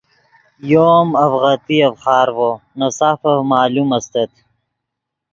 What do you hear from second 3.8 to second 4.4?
استت